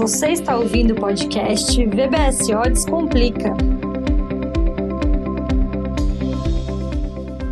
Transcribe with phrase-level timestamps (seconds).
[0.00, 3.54] Você está ouvindo o podcast VBSO Descomplica.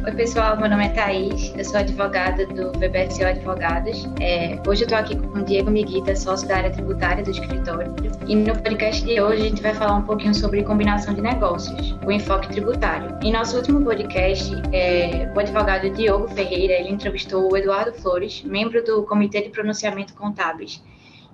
[0.07, 0.57] Oi, pessoal.
[0.57, 1.53] Meu nome é Thaís.
[1.55, 4.09] Eu sou advogada do VBSO Advogados.
[4.19, 7.95] É, hoje eu estou aqui com o Diego Miguita, sócio da área tributária do escritório.
[8.27, 11.99] E no podcast de hoje a gente vai falar um pouquinho sobre combinação de negócios,
[12.03, 13.15] o enfoque tributário.
[13.23, 18.83] Em nosso último podcast, é, o advogado Diogo Ferreira ele entrevistou o Eduardo Flores, membro
[18.83, 20.83] do Comitê de Pronunciamento Contábeis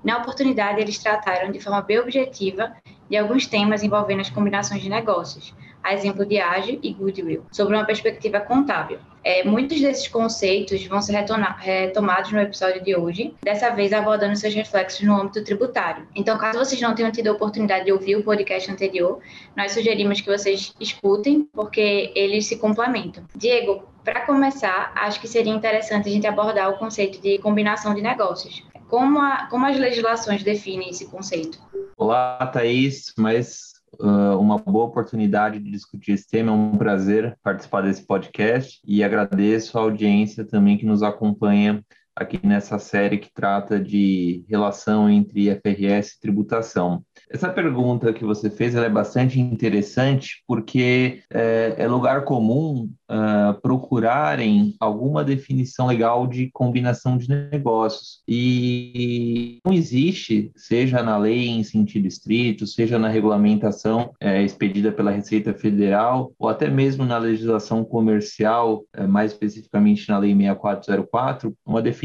[0.05, 2.75] na oportunidade, eles trataram de forma bem objetiva
[3.09, 7.75] de alguns temas envolvendo as combinações de negócios, a exemplo de ágio e goodwill, sobre
[7.75, 8.99] uma perspectiva contábil.
[9.23, 11.15] É, muitos desses conceitos vão ser
[11.59, 16.07] retomados no episódio de hoje, dessa vez abordando seus reflexos no âmbito tributário.
[16.15, 19.21] Então, caso vocês não tenham tido a oportunidade de ouvir o podcast anterior,
[19.57, 23.25] nós sugerimos que vocês escutem, porque eles se complementam.
[23.35, 28.03] Diego, para começar, acho que seria interessante a gente abordar o conceito de combinação de
[28.03, 28.63] negócios.
[28.95, 31.59] Como, a, como as legislações definem esse conceito?
[31.97, 36.53] Olá, Thaís, mais uh, uma boa oportunidade de discutir esse tema.
[36.53, 41.85] É um prazer participar desse podcast e agradeço a audiência também que nos acompanha
[42.17, 47.03] aqui nessa série que trata de relação entre FRS e tributação.
[47.31, 54.75] Essa pergunta que você fez é bastante interessante porque é, é lugar comum uh, procurarem
[54.79, 62.07] alguma definição legal de combinação de negócios e não existe, seja na lei em sentido
[62.07, 68.85] estrito, seja na regulamentação é, expedida pela Receita Federal ou até mesmo na legislação comercial,
[68.93, 72.04] é, mais especificamente na Lei 6404, uma definição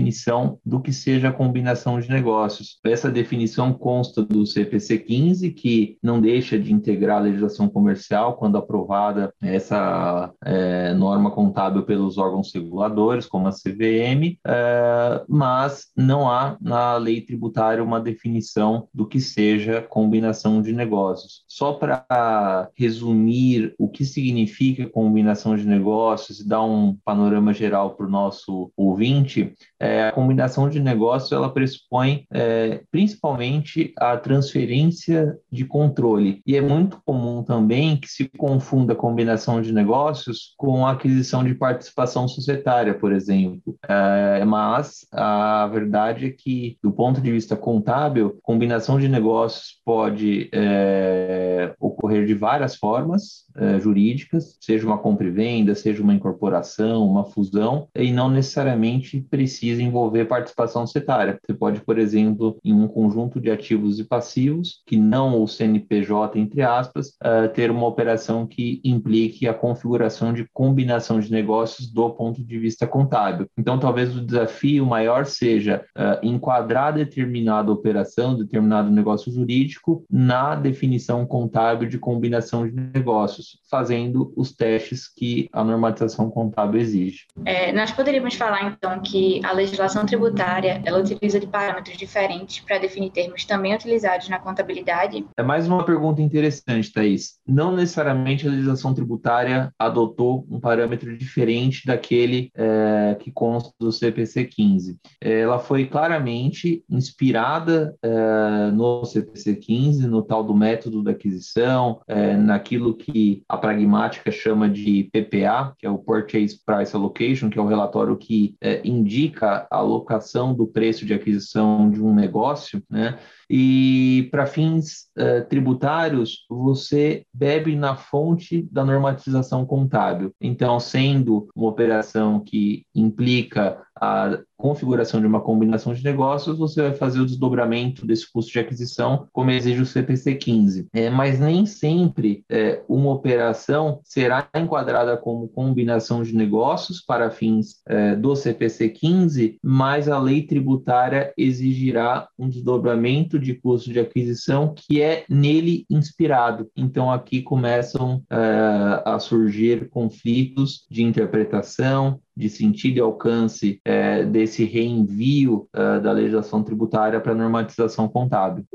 [0.66, 2.80] do que seja combinação de negócios.
[2.86, 8.58] Essa definição consta do CPC 15, que não deixa de integrar a legislação comercial quando
[8.58, 16.58] aprovada essa é, norma contábil pelos órgãos reguladores, como a CVM, é, mas não há
[16.62, 21.44] na lei tributária uma definição do que seja combinação de negócios.
[21.48, 28.06] Só para resumir o que significa combinação de negócios e dar um panorama geral para
[28.06, 35.66] o nosso ouvinte, é, a combinação de negócios ela pressupõe é, principalmente a transferência de
[35.66, 36.42] controle.
[36.46, 41.56] E é muito comum também que se confunda combinação de negócios com a aquisição de
[41.56, 43.76] participação societária, por exemplo.
[43.88, 50.50] É, mas a verdade é que, do ponto de vista contábil, combinação de negócios pode
[50.54, 51.74] é,
[52.10, 57.26] ocorrer de várias formas é, jurídicas, seja uma compra e venda, seja uma incorporação, uma
[57.26, 61.40] fusão, e não necessariamente precisa envolver participação societária.
[61.46, 66.40] Você pode, por exemplo, em um conjunto de ativos e passivos, que não o CNPJ,
[66.40, 72.10] entre aspas, é, ter uma operação que implique a configuração de combinação de negócios do
[72.10, 73.48] ponto de vista contábil.
[73.58, 81.26] Então, talvez o desafio maior seja uh, enquadrar determinada operação, determinado negócio jurídico na definição
[81.26, 87.26] contábil de combinação de negócios, fazendo os testes que a normatização contábil exige.
[87.46, 92.78] É, nós poderíamos falar, então, que a legislação tributária ela utiliza de parâmetros diferentes para
[92.78, 95.26] definir termos também utilizados na contabilidade?
[95.38, 97.40] É mais uma pergunta interessante, Thaís.
[97.48, 104.46] Não necessariamente a legislação tributária adotou um parâmetro diferente daquele é, que consta do CPC
[104.46, 104.98] 15.
[105.22, 112.36] Ela foi claramente inspirada é, no CPC 15, no tal do método da aquisição, é,
[112.36, 117.62] naquilo que a pragmática chama de PPA, que é o Purchase Price Allocation, que é
[117.62, 123.20] o relatório que é, indica a alocação do preço de aquisição de um negócio, né?
[123.50, 130.32] E para fins uh, tributários, você bebe na fonte da normatização contábil.
[130.40, 136.94] Então, sendo uma operação que implica a configuração de uma combinação de negócios, você vai
[136.94, 140.88] fazer o desdobramento desse custo de aquisição, como exige o CPC 15.
[140.94, 147.82] É, mas nem sempre é, uma operação será enquadrada como combinação de negócios para fins
[147.88, 154.74] é, do CPC 15, mas a lei tributária exigirá um desdobramento de custo de aquisição
[154.76, 156.70] que é nele inspirado.
[156.76, 164.64] Então, aqui começam é, a surgir conflitos de interpretação, de sentido e alcance é, desse
[164.64, 168.66] reenvio é, da legislação tributária para a normatização contábil?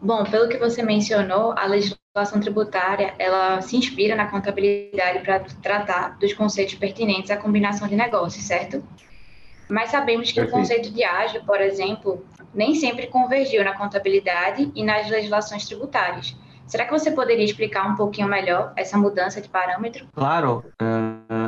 [0.00, 6.18] Bom, pelo que você mencionou, a legislação tributária ela se inspira na contabilidade para tratar
[6.18, 8.82] dos conceitos pertinentes à combinação de negócios, certo?
[9.72, 10.54] Mas sabemos que Perfeito.
[10.54, 12.22] o conceito de ágil, por exemplo,
[12.52, 16.36] nem sempre convergiu na contabilidade e nas legislações tributárias.
[16.66, 20.06] Será que você poderia explicar um pouquinho melhor essa mudança de parâmetro?
[20.14, 20.62] Claro.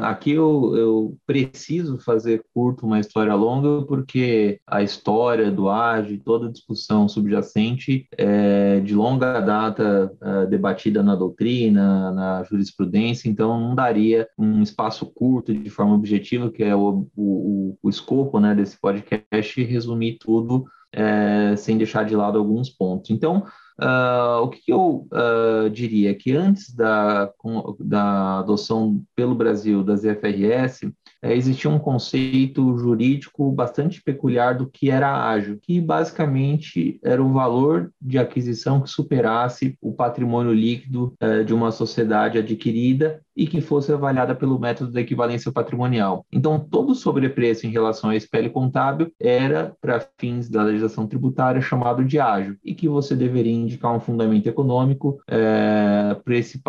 [0.04, 6.48] Aqui eu, eu, preciso fazer curto uma história longa, porque a história do AGE, toda
[6.48, 13.74] a discussão subjacente é de longa data é, debatida na doutrina, na jurisprudência, então não
[13.74, 18.78] daria um espaço curto de forma objetiva, que é o, o, o escopo né, desse
[18.78, 23.10] podcast, resumir tudo é, sem deixar de lado alguns pontos.
[23.10, 23.44] Então,
[23.80, 26.14] Uh, o que eu uh, diria?
[26.14, 27.32] Que antes da,
[27.80, 30.92] da adoção pelo Brasil das IFRS,
[31.24, 37.32] é, existia um conceito jurídico bastante peculiar do que era ágil, que basicamente era o
[37.32, 43.60] valor de aquisição que superasse o patrimônio líquido é, de uma sociedade adquirida e que
[43.60, 46.24] fosse avaliada pelo método da equivalência patrimonial.
[46.30, 52.04] Então, todo sobrepreço em relação a SPL contábil era, para fins da legislação tributária, chamado
[52.04, 56.60] de ágil, e que você deveria indicar um fundamento econômico é, para esse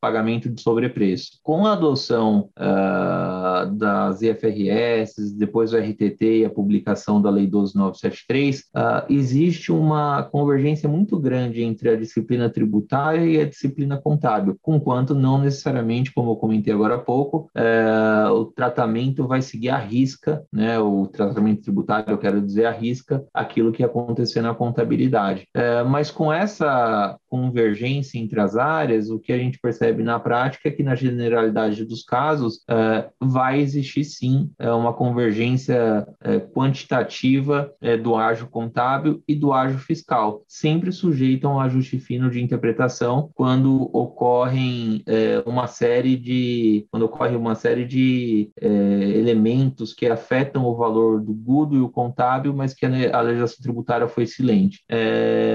[0.00, 1.38] pagamento de sobrepreço.
[1.42, 3.70] Com a adoção uh,
[4.08, 10.22] das IFRS, depois o RTT e a publicação da Lei 12973, uh, ah, existe uma
[10.24, 16.12] convergência muito grande entre a disciplina tributária e a disciplina contábil, com quanto não necessariamente,
[16.12, 21.06] como eu comentei agora há pouco, uh, o tratamento vai seguir à risca, né, o
[21.06, 25.46] tratamento tributário, eu quero dizer, à risca aquilo que acontecer na contabilidade.
[25.54, 30.68] Eh, mas com essa convergência entre as áreas, o que a gente percebe na prática
[30.68, 37.70] é que, na generalidade dos casos, uh, vai existir sim uh, uma convergência uh, quantitativa
[38.02, 43.30] do ágio contábil e do ágio fiscal, sempre sujeito a um ajuste fino de interpretação
[43.34, 45.04] quando ocorrem
[45.44, 51.76] uma série de quando ocorre uma série de elementos que afetam o valor do gudo
[51.76, 54.80] e o contábil, mas que a, legislação tributária foi silente.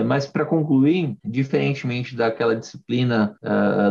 [0.06, 3.36] mas para concluir, diferentemente daquela disciplina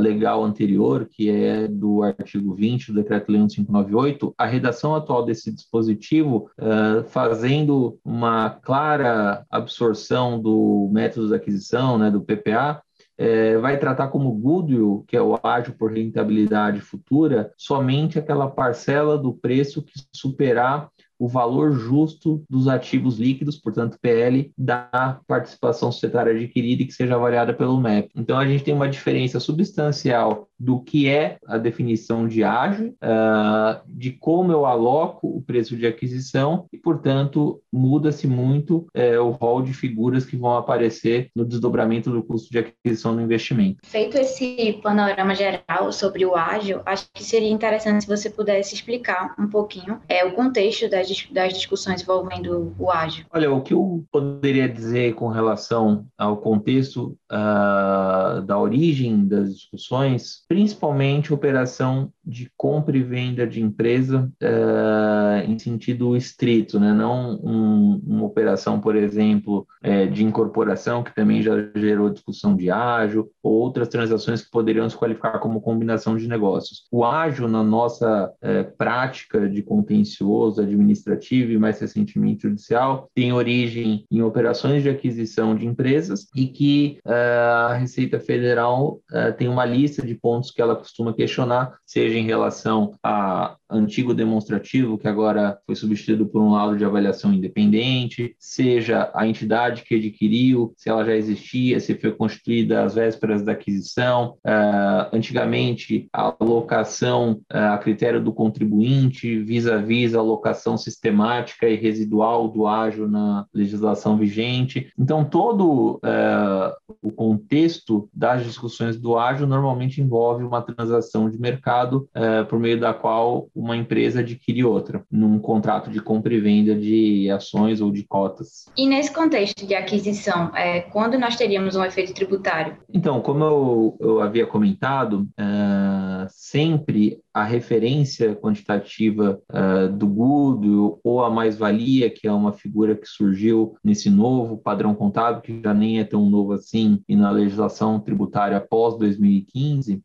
[0.00, 6.48] legal anterior, que é do artigo 20 do Decreto-Lei 1598, a redação atual desse dispositivo,
[6.58, 12.80] uh, fazendo uma clara absorção do método de aquisição, né, do PPA,
[13.20, 19.18] é, vai tratar como goodwill, que é o ágio por rentabilidade futura, somente aquela parcela
[19.18, 20.88] do preço que superar
[21.18, 27.16] o valor justo dos ativos líquidos, portanto, PL, da participação societária adquirida e que seja
[27.16, 28.10] avaliada pelo MEP.
[28.14, 33.80] Então, a gente tem uma diferença substancial do que é a definição de ágio, uh,
[33.86, 39.62] de como eu aloco o preço de aquisição e, portanto, muda-se muito uh, o rol
[39.62, 43.78] de figuras que vão aparecer no desdobramento do custo de aquisição do investimento.
[43.84, 49.34] Feito esse panorama geral sobre o ágil, acho que seria interessante se você pudesse explicar
[49.38, 53.24] um pouquinho é, o contexto das, das discussões envolvendo o ágil.
[53.30, 60.42] Olha, o que eu poderia dizer com relação ao contexto uh, da origem das discussões
[60.48, 66.92] principalmente operação de compra e venda de empresa uh, em sentido estrito, né?
[66.92, 72.70] não um, uma operação, por exemplo, é, de incorporação, que também já gerou discussão de
[72.70, 76.84] ágil, ou outras transações que poderiam se qualificar como combinação de negócios.
[76.90, 84.04] O ágil, na nossa é, prática de contencioso administrativo e mais recentemente judicial, tem origem
[84.10, 89.00] em operações de aquisição de empresas e que a Receita Federal
[89.36, 94.14] tem uma lista de pontos pontos que ela costuma questionar, seja em relação a antigo
[94.14, 99.96] demonstrativo, que agora foi substituído por um laudo de avaliação independente, seja a entidade que
[99.96, 106.34] adquiriu, se ela já existia, se foi constituída às vésperas da aquisição, uh, antigamente a
[106.40, 113.44] alocação uh, a critério do contribuinte, vis-à-vis a alocação sistemática e residual do ágio na
[113.52, 114.90] legislação vigente.
[114.98, 122.08] Então, todo uh, contexto das discussões do ágio normalmente envolve uma transação de mercado
[122.48, 127.30] por meio da qual uma empresa adquire outra, num contrato de compra e venda de
[127.30, 128.66] ações ou de cotas.
[128.76, 132.76] E nesse contexto de aquisição, é, quando nós teríamos um efeito tributário?
[132.92, 141.22] Então, como eu, eu havia comentado, uh, sempre a referência quantitativa uh, do Goodwill ou
[141.22, 146.00] a mais-valia, que é uma figura que surgiu nesse novo padrão contábil, que já nem
[146.00, 150.02] é tão novo assim, e na legislação tributária após 2015, uh,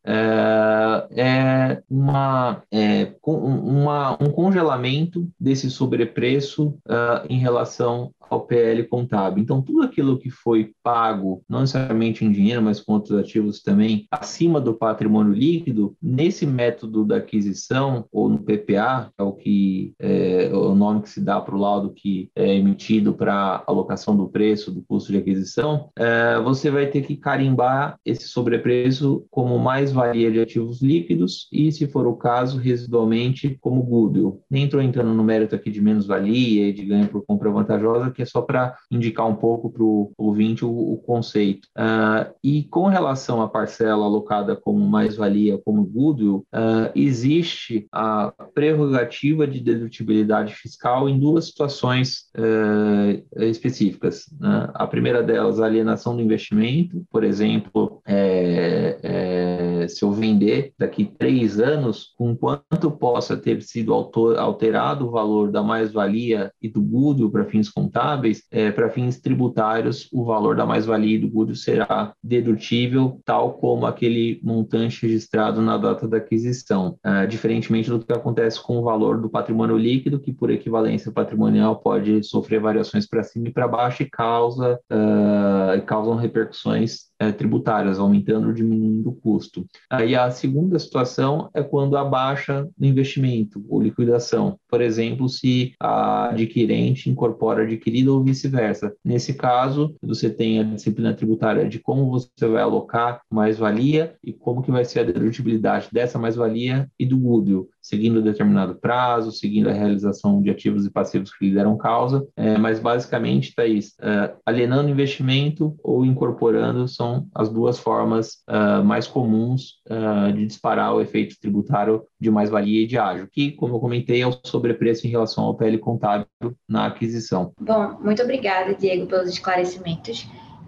[1.12, 9.42] é uma, é, uma, um congelamento desse sobrepreço uh, em relação ao PL contábil.
[9.42, 14.08] Então, tudo aquilo que foi pago, não necessariamente em dinheiro, mas com outros ativos também,
[14.12, 19.94] acima do patrimônio líquido, nesse método da aquisição, ou no PPA, que é o, que,
[20.00, 24.28] é, o nome que se dá para o laudo que é emitido para alocação do
[24.28, 30.32] preço, do custo de aquisição, é, você vai ter que carimbar esse sobrepreço como mais-valia
[30.32, 34.42] de ativos líquidos e, se for o caso, residualmente como goodwill.
[34.50, 38.23] Nem estou entrando no mérito aqui de menos-valia e de ganho por compra vantajosa, que
[38.24, 41.68] é só para indicar um pouco para o ouvinte o, o conceito.
[41.78, 49.46] Uh, e com relação à parcela alocada como mais-valia, como goodwill, uh, existe a prerrogativa
[49.46, 54.26] de dedutibilidade fiscal em duas situações uh, específicas.
[54.40, 54.70] Né?
[54.74, 61.06] A primeira delas, a alienação do investimento, por exemplo, é, é, se eu vender daqui
[61.06, 67.32] três anos, com quanto possa ter sido alterado o valor da mais-valia e do goodwill
[67.32, 72.14] para fins contábeis, é, para fins tributários, o valor da mais-valia e do goodwill será
[72.24, 78.62] dedutível, tal como aquele montante registrado na data da aquisição, uh, diferentemente do que acontece
[78.62, 83.48] com o valor do patrimônio líquido, que por equivalência patrimonial pode sofrer variações para cima
[83.48, 89.66] e para baixo e causa, uh, causam repercussões é, tributárias, aumentando ou diminuindo o custo.
[89.90, 94.58] Aí a segunda situação é quando abaixa o investimento ou liquidação.
[94.70, 98.94] Por exemplo, se a adquirente incorpora adquirido ou vice-versa.
[99.04, 104.62] Nesse caso, você tem a disciplina tributária de como você vai alocar mais-valia e como
[104.62, 109.74] que vai ser a dedutibilidade dessa mais-valia e do goodwill, seguindo determinado prazo, seguindo a
[109.74, 112.26] realização de ativos e passivos que lhe deram causa.
[112.38, 119.06] É, mas basicamente, Thaís, é, alienando investimento ou incorporando são as duas formas uh, mais
[119.06, 123.80] comuns uh, de disparar o efeito tributário de mais-valia e de ágio, que, como eu
[123.80, 126.28] comentei, é o sobrepreço em relação ao PL contábil
[126.68, 127.52] na aquisição.
[127.60, 130.26] Bom, muito obrigada, Diego, pelos esclarecimentos.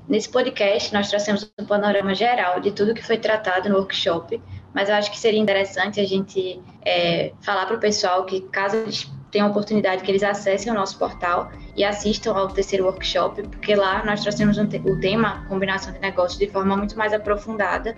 [0.07, 4.39] Nesse podcast, nós trouxemos um panorama geral de tudo que foi tratado no workshop,
[4.73, 8.75] mas eu acho que seria interessante a gente é, falar para o pessoal que, caso
[8.75, 13.43] eles tenham a oportunidade, que eles acessem o nosso portal e assistam ao terceiro workshop,
[13.49, 17.11] porque lá nós trouxemos um te o tema combinação de negócios de forma muito mais
[17.11, 17.97] aprofundada,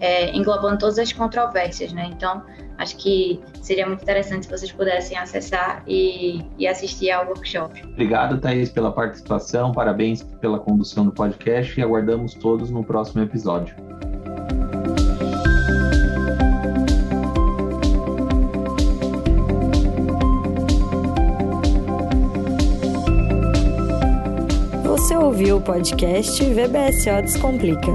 [0.00, 2.08] é, englobando todas as controvérsias, né?
[2.10, 2.42] Então,
[2.78, 7.84] acho que seria muito interessante se vocês pudessem acessar e, e assistir ao workshop.
[7.84, 13.74] Obrigado, Thaís, pela participação, parabéns pela condução do podcast e aguardamos todos no próximo episódio.
[25.38, 27.92] Ouviu o podcast VBSO Descomplica.